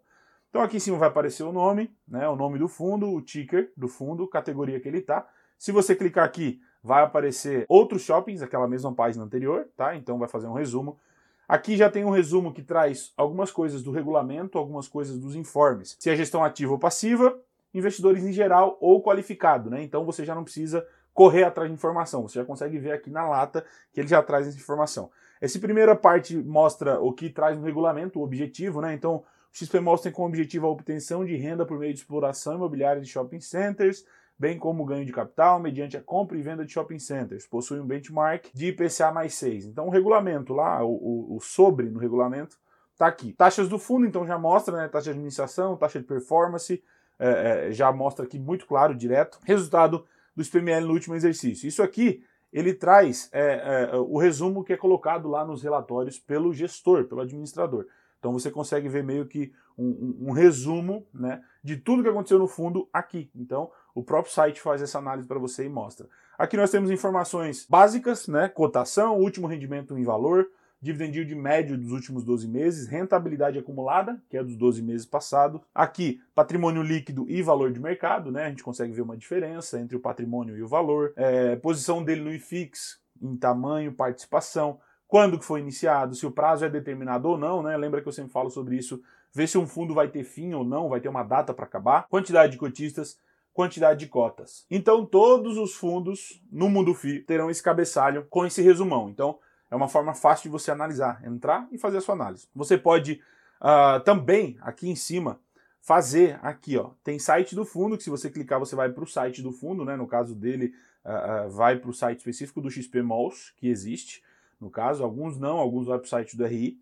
Então 0.49 0.61
aqui 0.61 0.77
em 0.77 0.79
cima 0.79 0.97
vai 0.97 1.07
aparecer 1.07 1.43
o 1.43 1.51
nome, 1.51 1.95
né, 2.07 2.27
o 2.29 2.35
nome 2.35 2.59
do 2.59 2.67
fundo, 2.67 3.09
o 3.09 3.21
ticker 3.21 3.71
do 3.75 3.87
fundo, 3.87 4.27
categoria 4.27 4.79
que 4.79 4.87
ele 4.87 4.99
está. 4.99 5.27
Se 5.57 5.71
você 5.71 5.95
clicar 5.95 6.23
aqui, 6.23 6.61
vai 6.83 7.03
aparecer 7.03 7.65
outros 7.67 8.03
shoppings, 8.03 8.41
aquela 8.41 8.67
mesma 8.67 8.93
página 8.93 9.23
anterior, 9.23 9.67
tá? 9.75 9.95
Então 9.95 10.17
vai 10.19 10.27
fazer 10.27 10.47
um 10.47 10.53
resumo. 10.53 10.99
Aqui 11.47 11.77
já 11.77 11.89
tem 11.89 12.03
um 12.03 12.09
resumo 12.09 12.53
que 12.53 12.61
traz 12.61 13.13
algumas 13.15 13.51
coisas 13.51 13.81
do 13.81 13.91
regulamento, 13.91 14.57
algumas 14.57 14.87
coisas 14.87 15.17
dos 15.17 15.33
informes. 15.33 15.95
Se 15.97 16.09
é 16.09 16.15
gestão 16.15 16.43
ativa 16.43 16.73
ou 16.73 16.79
passiva, 16.79 17.39
investidores 17.73 18.25
em 18.25 18.33
geral 18.33 18.77
ou 18.81 19.01
qualificado, 19.01 19.69
né? 19.69 19.81
Então 19.81 20.03
você 20.03 20.25
já 20.25 20.35
não 20.35 20.43
precisa 20.43 20.85
correr 21.13 21.45
atrás 21.45 21.69
de 21.69 21.73
informação, 21.73 22.27
você 22.27 22.39
já 22.39 22.45
consegue 22.45 22.77
ver 22.77 22.91
aqui 22.91 23.09
na 23.09 23.27
lata 23.27 23.65
que 23.93 23.99
ele 23.99 24.07
já 24.07 24.21
traz 24.21 24.47
essa 24.47 24.57
informação. 24.57 25.09
Essa 25.39 25.57
primeira 25.57 25.95
parte 25.95 26.35
mostra 26.37 26.99
o 26.99 27.13
que 27.13 27.29
traz 27.29 27.57
no 27.57 27.63
regulamento, 27.63 28.19
o 28.19 28.23
objetivo, 28.23 28.81
né? 28.81 28.93
Então, 28.93 29.15
o 29.15 29.23
XP 29.51 29.79
tem 30.03 30.11
como 30.11 30.27
objetivo 30.27 30.67
a 30.67 30.69
obtenção 30.69 31.25
de 31.25 31.35
renda 31.35 31.65
por 31.65 31.79
meio 31.79 31.93
de 31.93 31.99
exploração 31.99 32.55
imobiliária 32.55 33.01
de 33.01 33.07
shopping 33.07 33.39
centers, 33.39 34.05
bem 34.37 34.57
como 34.57 34.85
ganho 34.85 35.05
de 35.05 35.11
capital 35.11 35.59
mediante 35.59 35.97
a 35.97 36.01
compra 36.01 36.37
e 36.37 36.41
venda 36.41 36.63
de 36.63 36.71
shopping 36.71 36.99
centers. 36.99 37.47
Possui 37.47 37.79
um 37.79 37.85
benchmark 37.85 38.47
de 38.53 38.67
IPCA 38.67 39.11
mais 39.11 39.33
6. 39.35 39.65
Então, 39.65 39.87
o 39.87 39.89
regulamento 39.89 40.53
lá, 40.53 40.83
o, 40.83 40.91
o, 40.91 41.35
o 41.37 41.39
sobre 41.39 41.89
no 41.89 41.99
regulamento, 41.99 42.57
está 42.93 43.07
aqui. 43.07 43.33
Taxas 43.33 43.69
do 43.69 43.79
fundo, 43.79 44.05
então 44.05 44.25
já 44.25 44.37
mostra, 44.37 44.75
né? 44.75 44.87
Taxa 44.87 45.05
de 45.05 45.11
administração, 45.11 45.77
taxa 45.77 45.99
de 45.99 46.05
performance, 46.05 46.83
é, 47.19 47.67
é, 47.67 47.71
já 47.71 47.91
mostra 47.91 48.25
aqui 48.25 48.39
muito 48.39 48.65
claro, 48.65 48.95
direto. 48.95 49.39
Resultado 49.43 50.05
do 50.35 50.41
SPML 50.41 50.85
no 50.85 50.93
último 50.93 51.15
exercício. 51.15 51.67
Isso 51.67 51.81
aqui 51.81 52.23
ele 52.51 52.73
traz 52.73 53.29
é, 53.33 53.89
é, 53.91 53.95
o 53.97 54.17
resumo 54.17 54.63
que 54.63 54.73
é 54.73 54.77
colocado 54.77 55.27
lá 55.27 55.45
nos 55.45 55.61
relatórios 55.61 56.17
pelo 56.17 56.53
gestor, 56.53 57.05
pelo 57.05 57.21
administrador. 57.21 57.85
Então 58.19 58.33
você 58.33 58.49
consegue 58.49 58.89
ver 58.89 59.03
meio 59.03 59.27
que 59.27 59.51
um, 59.77 59.85
um, 59.85 60.29
um, 60.29 60.31
resumo 60.31 61.05
né, 61.13 61.41
de 61.63 61.77
tudo 61.77 62.01
que 62.01 62.09
aconteceu 62.09 62.39
no 62.39 62.47
fundo 62.47 62.89
aqui. 62.91 63.29
Então 63.35 63.69
o 63.97 64.03
próprio 64.03 64.31
site 64.31 64.61
faz 64.61 64.79
essa 64.79 64.99
análise 64.99 65.27
para 65.27 65.39
você 65.39 65.65
e 65.65 65.69
mostra. 65.69 66.07
Aqui 66.37 66.55
nós 66.55 66.69
temos 66.69 66.91
informações 66.91 67.65
básicas, 67.67 68.27
né, 68.27 68.47
cotação, 68.47 69.17
último 69.17 69.47
rendimento 69.47 69.97
em 69.97 70.03
valor, 70.03 70.47
dividend 70.79 71.17
yield 71.17 71.33
médio 71.33 71.75
dos 71.75 71.91
últimos 71.91 72.23
12 72.23 72.47
meses, 72.47 72.87
rentabilidade 72.87 73.57
acumulada, 73.57 74.21
que 74.29 74.37
é 74.37 74.43
dos 74.43 74.55
12 74.55 74.83
meses 74.83 75.07
passados. 75.07 75.61
Aqui, 75.73 76.21
patrimônio 76.35 76.83
líquido 76.83 77.25
e 77.27 77.41
valor 77.41 77.71
de 77.71 77.79
mercado, 77.79 78.31
né? 78.31 78.45
A 78.45 78.49
gente 78.49 78.63
consegue 78.63 78.93
ver 78.93 79.01
uma 79.01 79.17
diferença 79.17 79.79
entre 79.79 79.97
o 79.97 79.99
patrimônio 79.99 80.55
e 80.55 80.61
o 80.61 80.67
valor. 80.67 81.13
É, 81.15 81.55
posição 81.55 82.03
dele 82.03 82.21
no 82.21 82.31
IFIX, 82.31 82.99
em 83.19 83.35
tamanho, 83.35 83.91
participação, 83.91 84.79
quando 85.07 85.39
que 85.39 85.45
foi 85.45 85.59
iniciado, 85.59 86.13
se 86.13 86.27
o 86.27 86.31
prazo 86.31 86.65
é 86.65 86.69
determinado 86.69 87.27
ou 87.29 87.35
não, 87.35 87.63
né? 87.63 87.75
Lembra 87.75 87.99
que 87.99 88.07
eu 88.07 88.13
sempre 88.13 88.31
falo 88.31 88.51
sobre 88.51 88.75
isso, 88.75 89.01
ver 89.33 89.47
se 89.47 89.57
um 89.57 89.65
fundo 89.65 89.95
vai 89.95 90.07
ter 90.07 90.23
fim 90.23 90.53
ou 90.53 90.63
não, 90.63 90.87
vai 90.87 90.99
ter 90.99 91.09
uma 91.09 91.23
data 91.23 91.51
para 91.51 91.65
acabar, 91.65 92.07
quantidade 92.07 92.51
de 92.51 92.59
cotistas, 92.59 93.17
quantidade 93.57 94.01
de 94.01 94.05
cotas. 94.05 94.67
Então 94.69 95.03
todos 95.03 95.57
os 95.57 95.73
fundos 95.73 96.39
no 96.51 96.69
mundo 96.69 96.93
FI 96.93 97.21
terão 97.21 97.49
esse 97.49 97.63
cabeçalho 97.63 98.23
com 98.29 98.45
esse 98.45 98.61
resumão. 98.61 99.09
Então 99.09 99.39
é 99.71 99.75
uma 99.75 99.87
forma 99.87 100.13
fácil 100.13 100.43
de 100.43 100.49
você 100.49 100.69
analisar, 100.69 101.25
entrar 101.25 101.67
e 101.71 101.77
fazer 101.79 101.97
a 101.97 102.01
sua 102.01 102.13
análise. 102.13 102.47
Você 102.53 102.77
pode 102.77 103.19
uh, 103.59 103.99
também, 104.01 104.59
aqui 104.61 104.87
em 104.87 104.95
cima, 104.95 105.39
fazer 105.81 106.37
aqui, 106.43 106.77
ó, 106.77 106.91
tem 107.03 107.17
site 107.17 107.55
do 107.55 107.65
fundo, 107.65 107.97
que 107.97 108.03
se 108.03 108.11
você 108.11 108.29
clicar 108.29 108.59
você 108.59 108.75
vai 108.75 108.91
para 108.91 109.03
o 109.03 109.07
site 109.07 109.41
do 109.41 109.51
fundo, 109.51 109.83
né, 109.83 109.95
no 109.95 110.05
caso 110.05 110.35
dele 110.35 110.75
uh, 111.03 111.47
uh, 111.47 111.49
vai 111.49 111.79
para 111.79 111.89
o 111.89 111.93
site 111.93 112.19
específico 112.19 112.61
do 112.61 112.69
XP 112.69 113.01
Malls, 113.01 113.53
que 113.57 113.67
existe, 113.67 114.21
no 114.61 114.69
caso, 114.69 115.03
alguns 115.03 115.35
não, 115.39 115.57
alguns 115.57 115.87
vai 115.87 115.97
para 115.97 116.05
o 116.05 116.09
site 116.09 116.37
do 116.37 116.45
RI, 116.45 116.79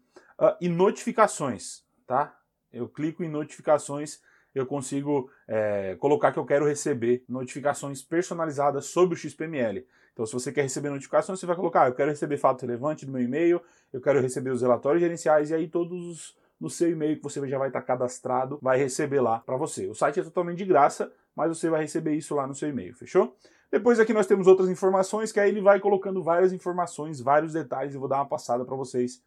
e 0.60 0.68
notificações, 0.68 1.86
tá? 2.06 2.38
Eu 2.74 2.90
clico 2.90 3.24
em 3.24 3.30
notificações, 3.30 4.20
eu 4.56 4.66
consigo 4.66 5.30
é, 5.48 5.96
colocar 6.00 6.32
que 6.32 6.40
eu 6.40 6.46
quero 6.46 6.66
receber 6.66 7.24
notificações 7.28 8.02
personalizadas 8.02 8.86
sobre 8.86 9.14
o 9.14 9.18
XPML. 9.18 9.86
Então, 10.14 10.26
se 10.26 10.32
você 10.32 10.50
quer 10.52 10.62
receber 10.62 10.90
notificações, 10.90 11.38
você 11.38 11.46
vai 11.46 11.58
colocar, 11.58 11.84
ah, 11.84 11.88
eu 11.90 11.94
quero 11.94 12.10
receber 12.10 12.38
fato 12.38 12.62
relevante 12.62 13.06
no 13.06 13.12
meu 13.12 13.22
e-mail, 13.22 13.62
eu 13.92 14.00
quero 14.00 14.22
receber 14.22 14.52
os 14.52 14.62
relatórios 14.62 15.02
gerenciais, 15.02 15.50
e 15.50 15.54
aí 15.54 15.68
todos 15.68 16.38
no 16.58 16.70
seu 16.70 16.90
e-mail 16.90 17.18
que 17.18 17.24
você 17.24 17.46
já 17.48 17.58
vai 17.58 17.68
estar 17.68 17.82
cadastrado, 17.82 18.58
vai 18.62 18.78
receber 18.78 19.20
lá 19.20 19.40
para 19.40 19.58
você. 19.58 19.88
O 19.88 19.94
site 19.94 20.22
é 20.22 20.24
totalmente 20.24 20.60
de 20.60 20.66
graça, 20.66 21.12
mas 21.36 21.50
você 21.50 21.70
vai 21.70 21.82
receber 21.82 22.14
isso 22.14 22.34
lá 22.34 22.48
no 22.48 22.56
seu 22.56 22.70
e-mail, 22.70 22.96
fechou? 22.96 23.36
Depois 23.70 24.00
aqui 24.00 24.14
nós 24.14 24.26
temos 24.26 24.48
outras 24.48 24.70
informações, 24.70 25.34
que 25.34 25.40
aí 25.40 25.50
ele 25.50 25.60
vai 25.60 25.82
colocando 25.82 26.24
várias 26.24 26.54
informações, 26.54 27.20
vários 27.20 27.52
detalhes, 27.52 27.94
eu 27.94 28.00
vou 28.00 28.08
dar 28.08 28.18
uma 28.18 28.26
passada 28.26 28.64
para 28.64 28.76
vocês 28.76 29.22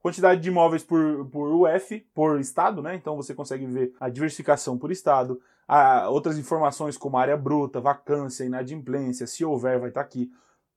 Quantidade 0.00 0.40
de 0.40 0.48
imóveis 0.48 0.82
por, 0.82 1.26
por 1.26 1.48
UF, 1.52 2.00
por 2.14 2.40
estado, 2.40 2.82
né? 2.82 2.94
Então 2.94 3.16
você 3.16 3.34
consegue 3.34 3.66
ver 3.66 3.94
a 4.00 4.08
diversificação 4.08 4.78
por 4.78 4.90
estado, 4.90 5.40
a, 5.68 6.08
outras 6.08 6.38
informações 6.38 6.96
como 6.96 7.18
área 7.18 7.36
bruta, 7.36 7.80
vacância, 7.80 8.44
inadimplência, 8.44 9.26
se 9.26 9.44
houver, 9.44 9.78
vai 9.78 9.90
estar 9.90 10.00
tá 10.00 10.06
aqui. 10.06 10.30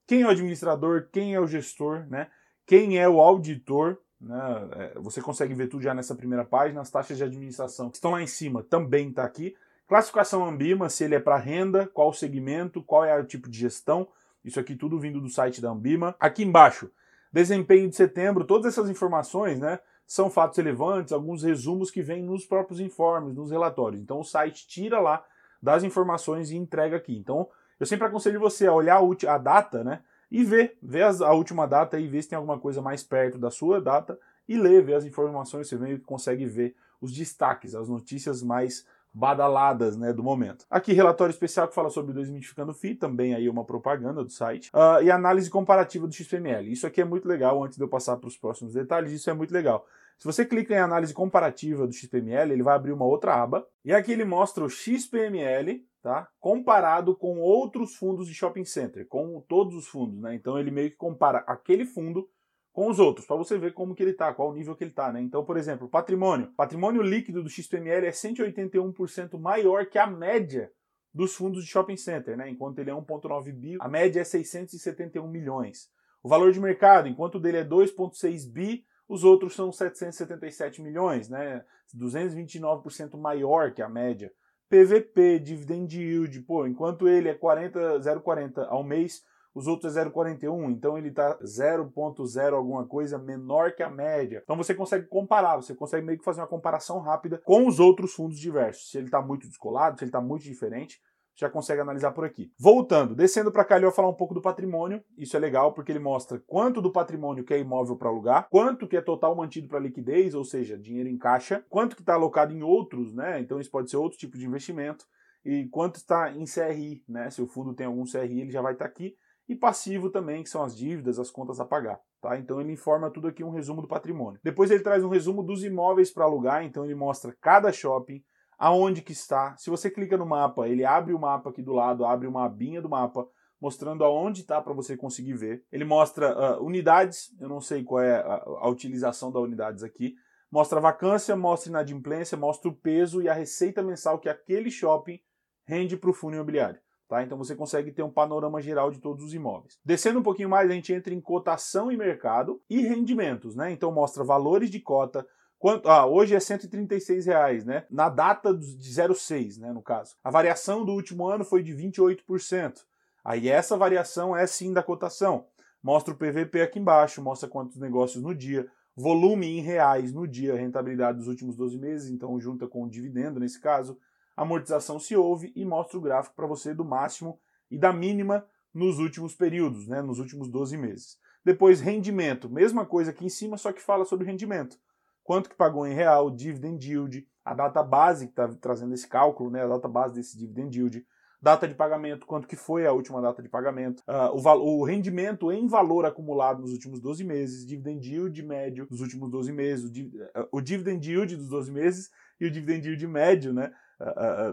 Quem 0.05 0.23
é 0.23 0.25
o 0.25 0.29
administrador, 0.29 1.07
quem 1.11 1.33
é 1.33 1.39
o 1.39 1.47
gestor, 1.47 2.05
né? 2.09 2.27
quem 2.65 2.97
é 2.97 3.07
o 3.07 3.21
auditor, 3.21 3.97
né? 4.19 4.69
É, 4.71 4.99
você 4.99 5.21
consegue 5.21 5.53
ver 5.53 5.67
tudo 5.67 5.83
já 5.83 5.93
nessa 5.93 6.15
primeira 6.15 6.45
página. 6.45 6.81
As 6.81 6.89
taxas 6.89 7.17
de 7.17 7.23
administração 7.23 7.89
que 7.89 7.97
estão 7.97 8.11
lá 8.11 8.21
em 8.21 8.27
cima 8.27 8.63
também 8.63 9.09
está 9.09 9.23
aqui. 9.23 9.55
Classificação 9.87 10.45
Ambima, 10.45 10.89
se 10.89 11.03
ele 11.03 11.15
é 11.15 11.19
para 11.19 11.37
renda, 11.37 11.87
qual 11.87 12.09
o 12.09 12.13
segmento, 12.13 12.81
qual 12.81 13.03
é 13.03 13.19
o 13.19 13.25
tipo 13.25 13.49
de 13.49 13.59
gestão. 13.59 14.07
Isso 14.43 14.59
aqui 14.59 14.75
tudo 14.75 14.99
vindo 14.99 15.19
do 15.19 15.29
site 15.29 15.61
da 15.61 15.69
Ambima. 15.69 16.15
Aqui 16.19 16.43
embaixo, 16.43 16.89
desempenho 17.33 17.89
de 17.89 17.95
setembro, 17.95 18.45
todas 18.45 18.67
essas 18.67 18.89
informações, 18.89 19.59
né? 19.59 19.79
São 20.05 20.29
fatos 20.29 20.57
relevantes, 20.57 21.11
alguns 21.11 21.41
resumos 21.41 21.89
que 21.89 22.03
vêm 22.03 22.21
nos 22.21 22.45
próprios 22.45 22.79
informes, 22.79 23.35
nos 23.35 23.49
relatórios. 23.49 23.99
Então 23.99 24.19
o 24.19 24.23
site 24.23 24.67
tira 24.67 24.99
lá 24.99 25.25
das 25.61 25.83
informações 25.83 26.51
e 26.51 26.55
entrega 26.55 26.95
aqui. 26.97 27.17
Então 27.17 27.49
eu 27.79 27.85
sempre 27.87 28.05
aconselho 28.05 28.39
você 28.39 28.67
a 28.67 28.73
olhar 28.73 28.99
a, 29.27 29.37
data, 29.39 29.83
né? 29.83 30.01
E 30.29 30.43
ver, 30.43 30.77
ver 30.81 31.03
a 31.03 31.33
última 31.33 31.65
data 31.65 31.99
e 31.99 32.07
ver 32.07 32.21
se 32.21 32.29
tem 32.29 32.35
alguma 32.35 32.59
coisa 32.59 32.81
mais 32.81 33.03
perto 33.03 33.37
da 33.39 33.49
sua 33.49 33.81
data 33.81 34.17
e 34.47 34.57
ler, 34.57 34.83
ver 34.83 34.95
as 34.95 35.05
informações, 35.05 35.67
você 35.67 35.77
meio 35.77 35.97
que 35.97 36.05
consegue 36.05 36.45
ver 36.45 36.75
os 37.01 37.11
destaques, 37.11 37.73
as 37.73 37.89
notícias 37.89 38.43
mais 38.43 38.85
badaladas 39.13 39.95
né, 39.95 40.11
do 40.11 40.23
momento. 40.23 40.65
Aqui, 40.69 40.91
relatório 40.91 41.31
especial 41.31 41.67
que 41.67 41.75
fala 41.75 41.89
sobre 41.89 42.13
desmitificando 42.13 42.73
FI, 42.73 42.95
também 42.95 43.35
aí 43.35 43.47
uma 43.47 43.63
propaganda 43.63 44.23
do 44.23 44.31
site, 44.31 44.71
uh, 44.73 45.03
e 45.03 45.11
análise 45.11 45.49
comparativa 45.49 46.07
do 46.07 46.13
XPML. 46.13 46.71
Isso 46.71 46.87
aqui 46.87 47.01
é 47.01 47.05
muito 47.05 47.27
legal, 47.27 47.63
antes 47.63 47.77
de 47.77 47.83
eu 47.83 47.87
passar 47.87 48.17
para 48.17 48.27
os 48.27 48.37
próximos 48.37 48.73
detalhes, 48.73 49.11
isso 49.11 49.29
é 49.29 49.33
muito 49.33 49.53
legal. 49.53 49.85
Se 50.17 50.25
você 50.25 50.45
clica 50.45 50.73
em 50.73 50.79
análise 50.79 51.13
comparativa 51.13 51.85
do 51.85 51.93
XPML, 51.93 52.51
ele 52.51 52.63
vai 52.63 52.75
abrir 52.75 52.91
uma 52.91 53.05
outra 53.05 53.35
aba, 53.35 53.67
e 53.83 53.93
aqui 53.93 54.11
ele 54.11 54.25
mostra 54.25 54.63
o 54.63 54.69
XPML, 54.69 55.85
tá? 56.01 56.27
comparado 56.39 57.15
com 57.15 57.39
outros 57.39 57.95
fundos 57.95 58.27
de 58.27 58.33
shopping 58.33 58.65
center, 58.65 59.07
com 59.07 59.43
todos 59.47 59.75
os 59.75 59.87
fundos. 59.87 60.19
Né? 60.19 60.33
Então 60.35 60.57
ele 60.57 60.71
meio 60.71 60.89
que 60.89 60.97
compara 60.97 61.39
aquele 61.47 61.85
fundo 61.85 62.27
com 62.73 62.89
os 62.89 62.97
outros, 62.97 63.27
para 63.27 63.35
você 63.35 63.55
ver 63.55 63.73
como 63.73 63.93
que 63.93 64.01
ele 64.01 64.11
está, 64.11 64.33
qual 64.33 64.49
o 64.49 64.53
nível 64.53 64.75
que 64.75 64.83
ele 64.83 64.89
está, 64.89 65.13
né? 65.13 65.21
Então, 65.21 65.45
por 65.45 65.57
exemplo, 65.57 65.87
patrimônio. 65.87 66.51
Patrimônio 66.57 67.03
líquido 67.03 67.43
do 67.43 67.49
XPML 67.49 68.07
é 68.07 68.09
181% 68.09 69.39
maior 69.39 69.85
que 69.85 69.99
a 69.99 70.07
média 70.07 70.71
dos 71.13 71.35
fundos 71.35 71.63
de 71.63 71.69
shopping 71.69 71.95
center, 71.95 72.35
né? 72.35 72.49
Enquanto 72.49 72.79
ele 72.79 72.89
é 72.89 72.93
1.9 72.93 73.51
bi, 73.53 73.77
a 73.79 73.87
média 73.87 74.21
é 74.21 74.23
671 74.23 75.27
milhões. 75.27 75.87
O 76.23 76.27
valor 76.27 76.51
de 76.51 76.59
mercado, 76.59 77.07
enquanto 77.07 77.35
o 77.35 77.39
dele 77.39 77.57
é 77.57 77.63
2.6 77.63 78.51
bi, 78.51 78.83
os 79.07 79.23
outros 79.23 79.53
são 79.53 79.71
777 79.71 80.81
milhões, 80.81 81.29
né? 81.29 81.63
229% 81.95 83.15
maior 83.19 83.71
que 83.71 83.83
a 83.83 83.89
média. 83.89 84.31
PVP, 84.67 85.37
dividend 85.37 85.95
yield, 85.95 86.41
pô, 86.41 86.65
enquanto 86.65 87.07
ele 87.07 87.29
é 87.29 87.35
40, 87.35 87.99
0,40 87.99 88.65
ao 88.67 88.83
mês, 88.83 89.21
os 89.53 89.67
outros 89.67 89.95
é 89.95 90.03
0,41, 90.05 90.71
então 90.71 90.97
ele 90.97 91.09
está 91.09 91.37
0,0 91.39 92.53
alguma 92.53 92.85
coisa 92.87 93.17
menor 93.17 93.73
que 93.73 93.83
a 93.83 93.89
média. 93.89 94.41
Então 94.43 94.57
você 94.57 94.73
consegue 94.73 95.07
comparar, 95.07 95.57
você 95.57 95.75
consegue 95.75 96.05
meio 96.05 96.17
que 96.17 96.25
fazer 96.25 96.41
uma 96.41 96.47
comparação 96.47 96.99
rápida 96.99 97.41
com 97.45 97.67
os 97.67 97.79
outros 97.79 98.13
fundos 98.13 98.39
diversos. 98.39 98.89
Se 98.89 98.97
ele 98.97 99.05
está 99.05 99.21
muito 99.21 99.47
descolado, 99.47 99.97
se 99.97 100.03
ele 100.03 100.09
está 100.09 100.19
muito 100.19 100.43
diferente, 100.43 100.99
já 101.35 101.49
consegue 101.49 101.81
analisar 101.81 102.11
por 102.11 102.25
aqui. 102.25 102.51
Voltando, 102.59 103.15
descendo 103.15 103.51
para 103.51 103.65
cá, 103.65 103.75
ele 103.75 103.85
vai 103.85 103.93
falar 103.93 104.09
um 104.09 104.15
pouco 104.15 104.33
do 104.33 104.41
patrimônio. 104.41 105.03
Isso 105.17 105.35
é 105.35 105.39
legal 105.39 105.73
porque 105.73 105.91
ele 105.91 105.99
mostra 105.99 106.39
quanto 106.45 106.81
do 106.81 106.91
patrimônio 106.91 107.43
que 107.43 107.53
é 107.53 107.59
imóvel 107.59 107.95
para 107.95 108.09
alugar, 108.09 108.47
quanto 108.49 108.87
que 108.87 108.97
é 108.97 109.01
total 109.01 109.35
mantido 109.35 109.67
para 109.67 109.79
liquidez, 109.79 110.35
ou 110.35 110.43
seja, 110.43 110.77
dinheiro 110.77 111.09
em 111.09 111.17
caixa, 111.17 111.63
quanto 111.69 111.95
que 111.95 112.01
está 112.01 112.13
alocado 112.13 112.53
em 112.53 112.61
outros, 112.61 113.13
né? 113.13 113.39
Então 113.39 113.59
isso 113.59 113.71
pode 113.71 113.89
ser 113.89 113.97
outro 113.97 114.17
tipo 114.17 114.37
de 114.37 114.45
investimento 114.45 115.05
e 115.43 115.67
quanto 115.69 115.95
está 115.95 116.31
em 116.31 116.45
CRI, 116.45 117.03
né? 117.07 117.29
Se 117.29 117.41
o 117.41 117.47
fundo 117.47 117.73
tem 117.73 117.87
algum 117.87 118.03
CRI, 118.03 118.41
ele 118.41 118.51
já 118.51 118.61
vai 118.61 118.73
estar 118.73 118.85
tá 118.85 118.89
aqui 118.89 119.15
e 119.47 119.55
passivo 119.55 120.09
também, 120.09 120.43
que 120.43 120.49
são 120.49 120.63
as 120.63 120.75
dívidas, 120.75 121.19
as 121.19 121.29
contas 121.29 121.59
a 121.59 121.65
pagar. 121.65 121.99
Tá? 122.21 122.37
Então 122.37 122.61
ele 122.61 122.71
informa 122.71 123.11
tudo 123.11 123.27
aqui 123.27 123.43
um 123.43 123.49
resumo 123.49 123.81
do 123.81 123.87
patrimônio. 123.87 124.39
Depois 124.43 124.71
ele 124.71 124.83
traz 124.83 125.03
um 125.03 125.09
resumo 125.09 125.43
dos 125.43 125.63
imóveis 125.63 126.11
para 126.11 126.23
alugar, 126.23 126.63
então 126.63 126.85
ele 126.85 126.95
mostra 126.95 127.35
cada 127.41 127.71
shopping, 127.71 128.23
aonde 128.57 129.01
que 129.01 129.11
está. 129.11 129.55
Se 129.57 129.69
você 129.69 129.89
clica 129.89 130.17
no 130.17 130.25
mapa, 130.25 130.67
ele 130.67 130.85
abre 130.85 131.13
o 131.13 131.19
mapa 131.19 131.49
aqui 131.49 131.61
do 131.61 131.73
lado, 131.73 132.05
abre 132.05 132.27
uma 132.27 132.45
abinha 132.45 132.81
do 132.81 132.89
mapa, 132.89 133.27
mostrando 133.59 134.03
aonde 134.03 134.41
está 134.41 134.61
para 134.61 134.73
você 134.73 134.95
conseguir 134.95 135.33
ver. 135.33 135.65
Ele 135.71 135.83
mostra 135.83 136.57
uh, 136.57 136.63
unidades, 136.63 137.33
eu 137.39 137.49
não 137.49 137.59
sei 137.59 137.83
qual 137.83 138.01
é 138.01 138.15
a, 138.15 138.43
a 138.61 138.69
utilização 138.69 139.31
das 139.31 139.41
unidades 139.41 139.83
aqui. 139.83 140.15
Mostra 140.51 140.79
vacância, 140.79 141.35
mostra 141.35 141.69
inadimplência, 141.69 142.37
mostra 142.37 142.69
o 142.69 142.75
peso 142.75 143.21
e 143.21 143.27
a 143.27 143.33
receita 143.33 143.81
mensal 143.81 144.19
que 144.19 144.29
aquele 144.29 144.69
shopping 144.69 145.19
rende 145.65 145.97
para 145.97 146.09
o 146.09 146.13
fundo 146.13 146.35
imobiliário. 146.35 146.79
Tá? 147.13 147.21
Então 147.21 147.37
você 147.37 147.55
consegue 147.55 147.91
ter 147.91 148.01
um 148.01 148.09
panorama 148.09 148.59
geral 148.59 148.89
de 148.89 148.97
todos 148.97 149.23
os 149.23 149.35
imóveis. 149.35 149.77
Descendo 149.85 150.19
um 150.19 150.23
pouquinho 150.23 150.49
mais, 150.49 150.67
a 150.67 150.73
gente 150.73 150.91
entra 150.91 151.13
em 151.13 151.21
cotação 151.21 151.91
e 151.91 151.95
mercado 151.95 152.59
e 152.67 152.81
rendimentos. 152.81 153.55
Né? 153.55 153.71
Então 153.71 153.91
mostra 153.91 154.23
valores 154.23 154.71
de 154.71 154.79
cota, 154.79 155.23
Quanto, 155.59 155.87
ah, 155.87 156.05
hoje 156.05 156.35
é 156.35 156.39
136 156.41 157.25
reais, 157.25 157.63
né? 157.63 157.85
Na 157.89 158.09
data 158.09 158.53
de 158.53 159.15
06, 159.15 159.59
né, 159.59 159.71
no 159.71 159.81
caso. 159.81 160.13
A 160.21 160.29
variação 160.29 160.83
do 160.83 160.91
último 160.91 161.25
ano 161.25 161.45
foi 161.45 161.63
de 161.63 161.73
28%. 161.73 162.81
Aí 163.23 163.47
essa 163.47 163.77
variação 163.77 164.35
é 164.35 164.45
sim 164.45 164.73
da 164.73 164.83
cotação. 164.83 165.45
Mostra 165.81 166.13
o 166.13 166.17
PVP 166.17 166.61
aqui 166.61 166.79
embaixo, 166.79 167.21
mostra 167.21 167.47
quantos 167.47 167.79
negócios 167.79 168.21
no 168.21 168.35
dia, 168.35 168.67
volume 168.93 169.57
em 169.57 169.61
reais 169.61 170.11
no 170.11 170.27
dia, 170.27 170.53
rentabilidade 170.53 171.19
dos 171.19 171.29
últimos 171.29 171.55
12 171.55 171.77
meses, 171.77 172.09
então 172.09 172.37
junta 172.41 172.67
com 172.67 172.83
o 172.83 172.89
dividendo 172.89 173.39
nesse 173.39 173.61
caso, 173.61 173.97
amortização 174.35 174.99
se 174.99 175.15
houve 175.15 175.51
e 175.55 175.65
mostra 175.65 175.97
o 175.97 176.01
gráfico 176.01 176.35
para 176.35 176.47
você 176.47 176.73
do 176.73 176.85
máximo 176.85 177.39
e 177.69 177.77
da 177.77 177.93
mínima 177.93 178.45
nos 178.73 178.99
últimos 178.99 179.35
períodos, 179.35 179.87
né, 179.87 180.01
nos 180.01 180.19
últimos 180.19 180.49
12 180.49 180.77
meses. 180.77 181.17
Depois, 181.45 181.81
rendimento, 181.81 182.49
mesma 182.49 182.85
coisa 182.85 183.11
aqui 183.11 183.25
em 183.25 183.29
cima, 183.29 183.57
só 183.57 183.71
que 183.71 183.81
fala 183.81 184.05
sobre 184.05 184.25
rendimento. 184.25 184.77
Quanto 185.23 185.49
que 185.49 185.55
pagou 185.55 185.85
em 185.85 185.93
real, 185.93 186.31
dividend 186.31 186.85
yield, 186.85 187.27
a 187.45 187.53
data 187.53 187.83
base 187.83 188.27
que 188.27 188.31
está 188.31 188.47
trazendo 188.47 188.93
esse 188.93 189.07
cálculo, 189.07 189.49
né, 189.49 189.63
a 189.63 189.67
data 189.67 189.87
base 189.87 190.13
desse 190.13 190.37
dividend 190.37 190.75
yield, 190.75 191.05
data 191.41 191.67
de 191.67 191.75
pagamento, 191.75 192.25
quanto 192.25 192.47
que 192.47 192.55
foi 192.55 192.87
a 192.87 192.93
última 192.93 193.21
data 193.21 193.43
de 193.43 193.49
pagamento, 193.49 194.01
uh, 194.07 194.33
o, 194.33 194.79
o, 194.79 194.83
rendimento 194.85 195.51
em 195.51 195.67
valor 195.67 196.05
acumulado 196.05 196.61
nos 196.61 196.71
últimos 196.71 197.01
12 197.01 197.25
meses, 197.25 197.65
dividend 197.65 198.07
yield 198.07 198.41
médio 198.43 198.87
dos 198.89 199.01
últimos 199.01 199.29
12 199.29 199.51
meses, 199.51 199.85
o, 199.85 200.39
uh, 200.39 200.47
o 200.53 200.61
dividend 200.61 201.05
yield 201.05 201.35
dos 201.35 201.49
12 201.49 201.69
meses 201.69 202.09
e 202.39 202.45
o 202.45 202.51
dividend 202.51 202.87
yield 202.87 203.05
médio, 203.07 203.51
né, 203.51 203.73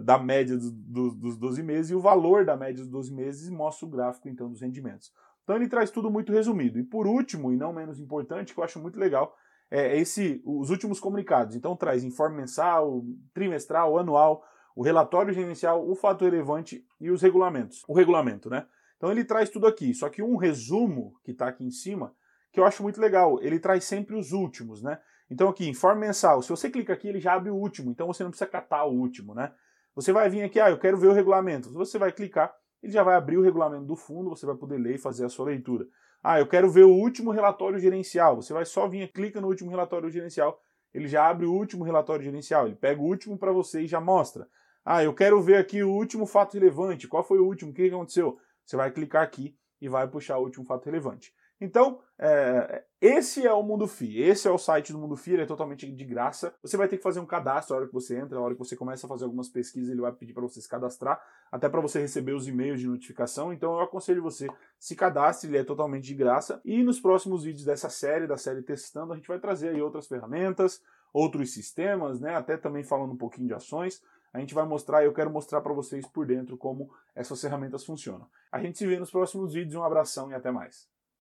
da 0.03 0.19
média 0.19 0.57
do, 0.57 0.71
do, 0.71 1.11
dos 1.15 1.37
12 1.37 1.63
meses 1.63 1.91
e 1.91 1.95
o 1.95 2.01
valor 2.01 2.45
da 2.45 2.57
média 2.57 2.83
dos 2.83 2.89
12 2.89 3.13
meses 3.13 3.51
mostra 3.51 3.87
o 3.87 3.91
gráfico 3.91 4.29
então 4.29 4.49
dos 4.49 4.61
rendimentos. 4.61 5.13
Então 5.43 5.57
ele 5.57 5.69
traz 5.69 5.91
tudo 5.91 6.11
muito 6.11 6.33
resumido. 6.33 6.79
E 6.79 6.83
por 6.83 7.07
último, 7.07 7.53
e 7.53 7.57
não 7.57 7.73
menos 7.73 7.99
importante, 7.99 8.55
que 8.55 8.61
eu 8.61 8.65
acho 8.65 8.79
muito 8.79 8.99
legal, 8.99 9.35
é 9.71 9.99
esse, 9.99 10.41
os 10.45 10.71
últimos 10.71 11.01
comunicados. 11.01 11.57
Então 11.57 11.75
traz 11.77 12.05
informe 12.05 12.37
mensal, 12.37 13.05
trimestral, 13.33 13.99
anual, 13.99 14.45
o 14.75 14.83
relatório 14.83 15.33
gerencial, 15.33 15.89
o 15.89 15.95
fato 15.95 16.25
relevante 16.25 16.85
e 17.01 17.11
os 17.11 17.23
regulamentos. 17.23 17.83
O 17.89 17.95
regulamento, 17.95 18.49
né? 18.49 18.67
Então 18.97 19.11
ele 19.11 19.25
traz 19.25 19.49
tudo 19.49 19.67
aqui. 19.67 19.93
Só 19.95 20.09
que 20.09 20.23
um 20.23 20.37
resumo 20.37 21.15
que 21.25 21.33
está 21.33 21.49
aqui 21.49 21.65
em 21.65 21.71
cima, 21.71 22.15
que 22.53 22.61
eu 22.61 22.65
acho 22.65 22.83
muito 22.83 23.01
legal, 23.01 23.41
ele 23.43 23.59
traz 23.59 23.85
sempre 23.85 24.15
os 24.15 24.33
últimos, 24.33 24.83
né? 24.83 25.01
Então 25.31 25.49
aqui, 25.49 25.69
informe 25.69 26.07
mensal, 26.07 26.43
se 26.43 26.51
você 26.51 26.69
clica 26.69 26.93
aqui, 26.93 27.09
ele 27.09 27.21
já 27.21 27.35
abre 27.35 27.51
o 27.51 27.55
último, 27.55 27.91
então 27.91 28.07
você 28.07 28.25
não 28.25 28.31
precisa 28.31 28.51
catar 28.51 28.85
o 28.85 28.93
último, 28.93 29.35
né? 29.35 29.53
Você 29.95 30.13
vai 30.13 30.29
vir 30.29 30.43
aqui, 30.43 30.59
ah, 30.59 30.71
eu 30.71 30.79
quero 30.79 30.97
ver 30.97 31.09
o 31.09 31.13
regulamento. 31.13 31.73
Você 31.73 31.99
vai 31.99 32.13
clicar, 32.13 32.53
ele 32.83 32.93
já 32.93 33.03
vai 33.03 33.15
abrir 33.15 33.37
o 33.37 33.43
regulamento 33.43 33.85
do 33.85 33.97
fundo, 33.97 34.31
você 34.31 34.47
vai 34.47 34.57
poder 34.57 34.79
ler 34.79 34.95
e 34.95 34.99
fazer 34.99 35.25
a 35.25 35.29
sua 35.29 35.47
leitura. 35.47 35.87
Ah, 36.23 36.39
eu 36.39 36.47
quero 36.47 36.71
ver 36.71 36.85
o 36.85 36.93
último 36.93 37.31
relatório 37.31 37.79
gerencial. 37.79 38.37
Você 38.37 38.53
vai 38.53 38.65
só 38.65 38.89
vir, 38.89 39.11
clica 39.13 39.41
no 39.41 39.49
último 39.49 39.71
relatório 39.71 40.11
gerencial, 40.11 40.61
ele 40.93 41.07
já 41.07 41.29
abre 41.29 41.47
o 41.47 41.53
último 41.53 41.85
relatório 41.85 42.25
gerencial, 42.25 42.67
ele 42.67 42.77
pega 42.77 43.01
o 43.01 43.05
último 43.05 43.39
para 43.39 43.53
você 43.53 43.83
e 43.83 43.87
já 43.87 44.01
mostra. 44.01 44.49
Ah, 44.85 45.05
eu 45.05 45.15
quero 45.15 45.41
ver 45.41 45.57
aqui 45.57 45.83
o 45.83 45.91
último 45.91 46.27
fato 46.27 46.55
relevante. 46.55 47.07
Qual 47.07 47.23
foi 47.23 47.39
o 47.39 47.47
último? 47.47 47.71
O 47.71 47.75
que 47.75 47.89
aconteceu? 47.89 48.39
Você 48.65 48.77
vai 48.77 48.91
clicar 48.91 49.23
aqui 49.23 49.57
e 49.81 49.89
vai 49.89 50.07
puxar 50.09 50.39
o 50.39 50.43
último 50.43 50.65
fato 50.65 50.87
relevante. 50.87 51.33
Então, 51.61 52.01
é, 52.23 52.85
esse 53.01 53.47
é 53.47 53.53
o 53.53 53.63
Mundo 53.63 53.87
FI, 53.87 54.21
esse 54.21 54.47
é 54.47 54.51
o 54.51 54.59
site 54.59 54.93
do 54.93 54.99
Mundo 54.99 55.17
FI, 55.17 55.33
ele 55.33 55.43
é 55.45 55.47
totalmente 55.47 55.91
de 55.91 56.05
graça. 56.05 56.55
Você 56.63 56.77
vai 56.77 56.87
ter 56.87 56.99
que 56.99 57.03
fazer 57.03 57.19
um 57.19 57.25
cadastro 57.25 57.75
na 57.75 57.79
hora 57.79 57.89
que 57.89 57.95
você 57.95 58.19
entra, 58.19 58.39
na 58.39 58.45
hora 58.45 58.53
que 58.53 58.59
você 58.59 58.77
começa 58.77 59.07
a 59.07 59.09
fazer 59.09 59.25
algumas 59.25 59.49
pesquisas, 59.49 59.89
ele 59.89 60.03
vai 60.03 60.13
pedir 60.13 60.35
para 60.35 60.43
você 60.43 60.61
se 60.61 60.69
cadastrar, 60.69 61.19
até 61.51 61.67
para 61.67 61.81
você 61.81 61.99
receber 61.99 62.35
os 62.35 62.47
e-mails 62.47 62.79
de 62.79 62.87
notificação. 62.87 63.55
Então, 63.55 63.73
eu 63.73 63.81
aconselho 63.81 64.23
você 64.23 64.49
se 64.79 64.95
cadastre, 64.95 65.49
ele 65.49 65.57
é 65.57 65.65
totalmente 65.65 66.05
de 66.05 66.15
graça. 66.15 66.61
E 66.63 66.83
nos 66.83 67.01
próximos 67.01 67.45
vídeos 67.45 67.65
dessa 67.65 67.89
série, 67.89 68.27
da 68.27 68.37
série 68.37 68.61
testando, 68.61 69.15
a 69.15 69.17
gente 69.17 69.29
vai 69.29 69.39
trazer 69.39 69.71
aí 69.71 69.81
outras 69.81 70.07
ferramentas, 70.07 70.83
outros 71.15 71.55
sistemas, 71.55 72.21
né? 72.21 72.37
Até 72.37 72.59
também 72.59 72.85
falando 72.85 73.15
um 73.15 73.17
pouquinho 73.17 73.49
de 73.49 73.55
ações. 73.55 74.03
A 74.31 74.39
gente 74.41 74.53
vai 74.53 74.67
mostrar, 74.67 75.03
eu 75.03 75.15
quero 75.15 75.31
mostrar 75.31 75.63
para 75.63 75.73
vocês 75.73 76.07
por 76.07 76.27
dentro 76.27 76.59
como 76.59 76.91
essas 77.15 77.41
ferramentas 77.41 77.83
funcionam. 77.83 78.29
A 78.53 78.61
gente 78.61 78.77
se 78.77 78.87
vê 78.87 78.99
nos 78.99 79.11
próximos 79.11 79.55
vídeos, 79.55 79.75
um 79.75 79.83
abração 79.83 80.31
e 80.31 80.35
até 80.35 80.51
mais. 80.51 81.00